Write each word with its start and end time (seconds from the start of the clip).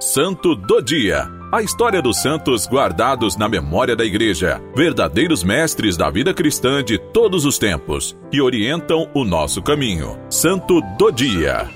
Santo 0.00 0.54
do 0.54 0.80
Dia. 0.80 1.28
A 1.50 1.60
história 1.60 2.00
dos 2.00 2.22
santos 2.22 2.68
guardados 2.68 3.36
na 3.36 3.48
memória 3.48 3.96
da 3.96 4.04
Igreja, 4.04 4.62
verdadeiros 4.72 5.42
mestres 5.42 5.96
da 5.96 6.08
vida 6.08 6.32
cristã 6.32 6.84
de 6.84 6.98
todos 6.98 7.44
os 7.44 7.58
tempos, 7.58 8.16
que 8.30 8.40
orientam 8.40 9.10
o 9.12 9.24
nosso 9.24 9.60
caminho. 9.60 10.16
Santo 10.30 10.80
do 10.96 11.10
Dia. 11.10 11.68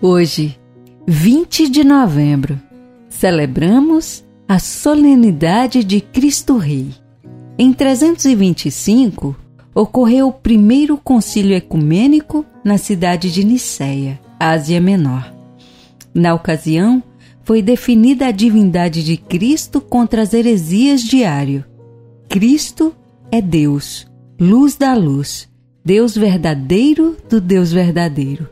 Hoje, 0.00 0.56
20 1.04 1.68
de 1.68 1.82
novembro, 1.82 2.60
celebramos 3.08 4.24
a 4.46 4.60
solenidade 4.60 5.82
de 5.82 6.00
Cristo 6.00 6.58
Rei. 6.58 6.94
Em 7.58 7.72
325, 7.72 9.47
ocorreu 9.74 10.28
o 10.28 10.32
primeiro 10.32 10.96
concílio 10.96 11.56
ecumênico 11.56 12.44
na 12.64 12.78
cidade 12.78 13.30
de 13.30 13.44
Nicéia, 13.44 14.20
Ásia 14.38 14.80
Menor. 14.80 15.32
Na 16.14 16.34
ocasião, 16.34 17.02
foi 17.44 17.62
definida 17.62 18.26
a 18.26 18.30
divindade 18.30 19.02
de 19.02 19.16
Cristo 19.16 19.80
contra 19.80 20.22
as 20.22 20.34
heresias 20.34 21.00
de 21.02 21.24
Ário. 21.24 21.64
Cristo 22.28 22.94
é 23.32 23.40
Deus, 23.40 24.06
luz 24.38 24.76
da 24.76 24.94
luz, 24.94 25.48
Deus 25.84 26.14
verdadeiro 26.14 27.16
do 27.28 27.40
Deus 27.40 27.72
verdadeiro. 27.72 28.48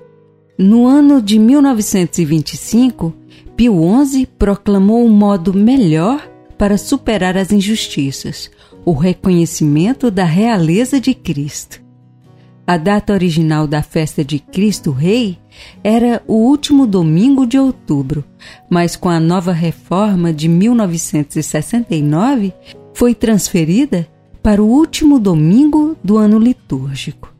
No 0.59 0.87
ano 0.87 1.21
de 1.21 1.39
1925, 1.39 3.13
Pio 3.55 3.79
XI 4.07 4.27
proclamou 4.39 5.05
um 5.05 5.11
modo 5.11 5.53
melhor 5.53 6.27
para 6.57 6.79
superar 6.79 7.37
as 7.37 7.53
injustiças, 7.53 8.51
o 8.87 8.93
reconhecimento 8.93 10.11
da 10.13 10.25
realeza 10.25 11.01
de 11.01 11.13
Cristo. 11.13 11.85
A 12.65 12.77
data 12.77 13.13
original 13.13 13.67
da 13.67 13.83
festa 13.83 14.25
de 14.25 14.39
Cristo 14.39 14.93
Rei 14.93 15.37
era 15.83 16.23
o 16.27 16.35
último 16.35 16.87
domingo 16.87 17.45
de 17.45 17.59
outubro, 17.59 18.25
mas 18.71 18.95
com 18.95 19.09
a 19.09 19.19
nova 19.19 19.51
reforma 19.53 20.33
de 20.33 20.49
1969 20.49 22.53
foi 22.95 23.13
transferida 23.15 24.07
para 24.43 24.63
o 24.63 24.67
último 24.67 25.19
domingo 25.19 25.97
do 26.03 26.17
ano 26.17 26.39
litúrgico. 26.39 27.35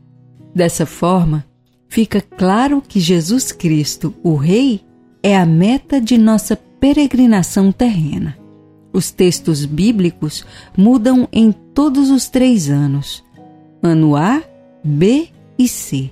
Dessa 0.53 0.85
forma, 0.85 1.45
fica 1.87 2.21
claro 2.21 2.83
que 2.85 2.99
Jesus 2.99 3.53
Cristo, 3.53 4.13
o 4.21 4.35
Rei, 4.35 4.81
é 5.23 5.37
a 5.37 5.45
meta 5.45 6.01
de 6.01 6.17
nossa 6.17 6.55
peregrinação 6.55 7.71
terrena. 7.71 8.46
Os 8.91 9.11
textos 9.11 9.65
bíblicos 9.65 10.45
mudam 10.75 11.27
em 11.31 11.51
todos 11.51 12.09
os 12.09 12.27
três 12.27 12.69
anos, 12.69 13.23
ano 13.81 14.15
A, 14.15 14.41
B 14.83 15.29
e 15.57 15.67
C, 15.67 16.11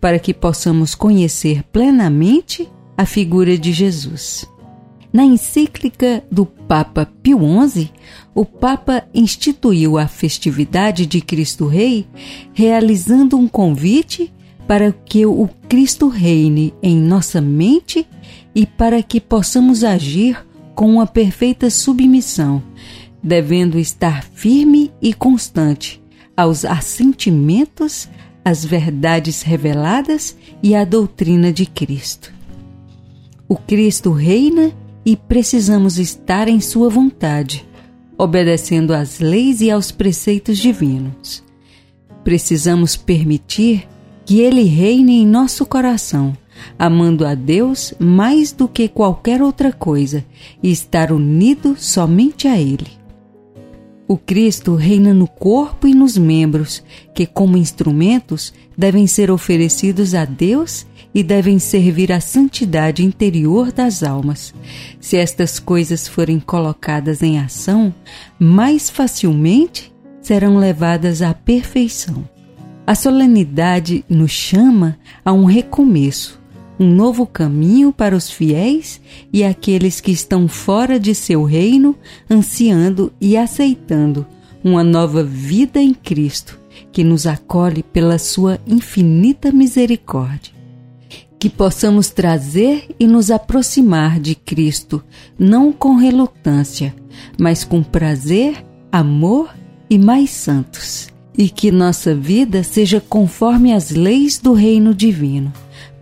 para 0.00 0.18
que 0.18 0.32
possamos 0.32 0.94
conhecer 0.94 1.62
plenamente 1.64 2.68
a 2.96 3.04
figura 3.04 3.58
de 3.58 3.72
Jesus. 3.72 4.46
Na 5.12 5.24
encíclica 5.24 6.24
do 6.28 6.44
Papa 6.44 7.06
Pio 7.22 7.38
XI, 7.68 7.90
o 8.34 8.44
Papa 8.44 9.04
instituiu 9.14 9.96
a 9.96 10.08
festividade 10.08 11.06
de 11.06 11.20
Cristo 11.20 11.66
Rei, 11.66 12.04
realizando 12.52 13.36
um 13.36 13.46
convite 13.46 14.32
para 14.66 14.90
que 14.90 15.24
o 15.24 15.48
Cristo 15.68 16.08
reine 16.08 16.74
em 16.82 16.96
nossa 16.96 17.40
mente 17.40 18.06
e 18.54 18.66
para 18.66 19.02
que 19.02 19.20
possamos 19.20 19.84
agir 19.84 20.44
com 20.74 20.86
uma 20.86 21.06
perfeita 21.06 21.70
submissão, 21.70 22.62
devendo 23.22 23.78
estar 23.78 24.24
firme 24.24 24.92
e 25.00 25.14
constante 25.14 26.02
aos 26.36 26.64
assentimentos, 26.64 28.08
às 28.44 28.64
verdades 28.64 29.42
reveladas 29.42 30.36
e 30.62 30.74
à 30.74 30.84
doutrina 30.84 31.52
de 31.52 31.64
Cristo. 31.64 32.32
O 33.48 33.56
Cristo 33.56 34.10
reina 34.10 34.72
e 35.04 35.16
precisamos 35.16 35.98
estar 35.98 36.48
em 36.48 36.60
Sua 36.60 36.88
vontade, 36.88 37.66
obedecendo 38.18 38.92
às 38.92 39.20
leis 39.20 39.60
e 39.60 39.70
aos 39.70 39.90
preceitos 39.90 40.58
divinos. 40.58 41.44
Precisamos 42.22 42.96
permitir 42.96 43.86
que 44.24 44.40
Ele 44.40 44.62
reine 44.62 45.20
em 45.20 45.26
nosso 45.26 45.66
coração, 45.66 46.36
amando 46.78 47.26
a 47.26 47.34
Deus 47.34 47.94
mais 47.98 48.52
do 48.52 48.68
que 48.68 48.88
qualquer 48.88 49.42
outra 49.42 49.72
coisa 49.72 50.24
e 50.62 50.70
estar 50.70 51.12
unido 51.12 51.76
somente 51.76 52.48
a 52.48 52.58
Ele. 52.58 53.04
O 54.06 54.18
Cristo 54.18 54.74
reina 54.74 55.14
no 55.14 55.26
corpo 55.26 55.88
e 55.88 55.94
nos 55.94 56.18
membros, 56.18 56.84
que, 57.14 57.24
como 57.24 57.56
instrumentos, 57.56 58.52
devem 58.76 59.06
ser 59.06 59.30
oferecidos 59.30 60.14
a 60.14 60.26
Deus 60.26 60.86
e 61.14 61.22
devem 61.22 61.58
servir 61.58 62.12
à 62.12 62.20
santidade 62.20 63.02
interior 63.04 63.72
das 63.72 64.02
almas. 64.02 64.52
Se 65.00 65.16
estas 65.16 65.58
coisas 65.58 66.06
forem 66.06 66.38
colocadas 66.38 67.22
em 67.22 67.38
ação, 67.38 67.94
mais 68.38 68.90
facilmente 68.90 69.94
serão 70.20 70.58
levadas 70.58 71.22
à 71.22 71.32
perfeição. 71.32 72.28
A 72.86 72.94
solenidade 72.94 74.04
nos 74.06 74.32
chama 74.32 74.98
a 75.24 75.32
um 75.32 75.44
recomeço, 75.44 76.38
um 76.78 76.88
novo 76.88 77.26
caminho 77.26 77.92
para 77.92 78.16
os 78.16 78.30
fiéis 78.30 79.00
e 79.32 79.44
aqueles 79.44 80.00
que 80.00 80.10
estão 80.10 80.48
fora 80.48 80.98
de 80.98 81.14
seu 81.14 81.44
reino, 81.44 81.96
ansiando 82.30 83.12
e 83.20 83.36
aceitando 83.36 84.26
uma 84.62 84.82
nova 84.82 85.22
vida 85.22 85.80
em 85.80 85.92
Cristo, 85.92 86.58
que 86.90 87.04
nos 87.04 87.26
acolhe 87.26 87.82
pela 87.82 88.18
sua 88.18 88.58
infinita 88.66 89.52
misericórdia. 89.52 90.54
Que 91.38 91.50
possamos 91.50 92.08
trazer 92.08 92.88
e 92.98 93.06
nos 93.06 93.30
aproximar 93.30 94.18
de 94.18 94.34
Cristo, 94.34 95.04
não 95.38 95.70
com 95.70 95.96
relutância, 95.96 96.94
mas 97.38 97.62
com 97.62 97.82
prazer, 97.82 98.64
amor 98.90 99.54
e 99.90 99.98
mais 99.98 100.30
santos 100.30 101.12
e 101.36 101.48
que 101.48 101.70
nossa 101.70 102.14
vida 102.14 102.62
seja 102.62 103.00
conforme 103.00 103.72
as 103.72 103.90
leis 103.90 104.38
do 104.38 104.52
reino 104.52 104.94
divino, 104.94 105.52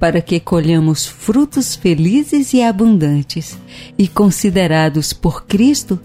para 0.02 0.20
que 0.20 0.40
colhamos 0.40 1.06
frutos 1.06 1.76
felizes 1.76 2.52
e 2.52 2.60
abundantes, 2.60 3.56
e 3.96 4.08
considerados 4.08 5.12
por 5.12 5.46
Cristo 5.46 5.96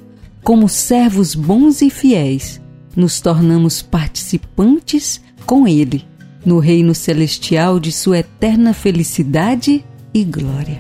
como 0.44 0.70
servos 0.70 1.34
bons 1.34 1.82
e 1.82 1.90
fiéis, 1.90 2.62
nos 2.96 3.20
tornamos 3.20 3.82
participantes 3.82 5.20
com 5.48 5.68
Ele 5.68 6.06
no 6.46 6.60
reino 6.60 6.94
celestial 6.94 7.80
de 7.80 7.92
Sua 7.92 8.20
eterna 8.20 8.72
felicidade 8.72 9.84
e 10.14 10.24
glória. 10.24 10.80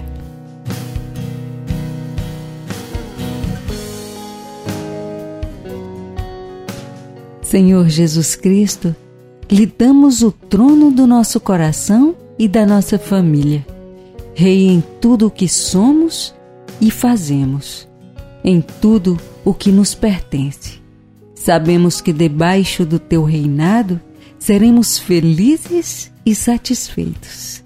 Senhor 7.41 7.89
Jesus 7.89 8.35
Cristo, 8.35 8.95
lhe 9.49 9.65
damos 9.65 10.21
o 10.21 10.31
trono 10.31 10.91
do 10.91 11.07
nosso 11.07 11.39
coração 11.39 12.15
e 12.37 12.47
da 12.47 12.65
nossa 12.65 12.97
família. 12.99 13.65
Rei 14.33 14.67
em 14.67 14.83
tudo 15.01 15.27
o 15.27 15.31
que 15.31 15.47
somos 15.47 16.33
e 16.79 16.91
fazemos, 16.91 17.87
em 18.43 18.61
tudo 18.61 19.19
o 19.43 19.53
que 19.53 19.71
nos 19.71 19.95
pertence. 19.95 20.79
Sabemos 21.33 22.01
que 22.01 22.13
debaixo 22.13 22.85
do 22.85 22.99
teu 22.99 23.23
reinado 23.23 23.99
seremos 24.37 24.97
felizes 24.97 26.11
e 26.25 26.35
satisfeitos. 26.35 27.63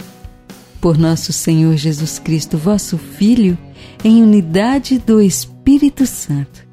Por 0.80 0.98
nosso 0.98 1.34
Senhor 1.34 1.76
Jesus 1.76 2.20
Cristo, 2.20 2.58
vosso 2.58 2.98
Filho, 2.98 3.58
em 4.04 4.24
unidade 4.24 4.98
do 4.98 5.22
Espírito 5.22 6.06
Santo. 6.06 6.66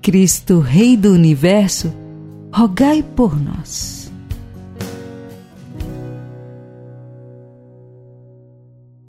Cristo, 0.00 0.58
Rei 0.58 0.96
do 0.96 1.12
Universo, 1.12 1.92
rogai 2.52 3.02
por 3.02 3.40
nós. 3.40 4.01